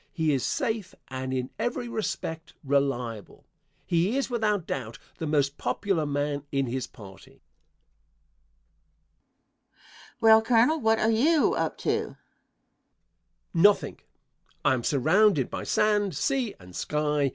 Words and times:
He 0.13 0.33
is 0.33 0.43
safe 0.43 0.95
and 1.09 1.31
in 1.31 1.51
every 1.59 1.87
respect 1.87 2.55
reliable. 2.63 3.45
He 3.85 4.17
is 4.17 4.31
without 4.31 4.65
doubt 4.65 4.97
the 5.19 5.27
most 5.27 5.59
popular 5.59 6.07
man 6.07 6.41
in 6.51 6.65
his 6.65 6.87
party. 6.87 7.39
Question. 10.17 10.17
Well, 10.19 10.41
Colonel, 10.41 10.79
what 10.81 10.97
are 10.97 11.11
you 11.11 11.53
up 11.53 11.77
to? 11.81 11.91
Answer. 11.99 12.17
Nothing. 13.53 13.99
I 14.65 14.73
am 14.73 14.83
surrounded 14.83 15.51
by 15.51 15.65
sand, 15.65 16.15
sea 16.15 16.55
and 16.59 16.75
sky. 16.75 17.29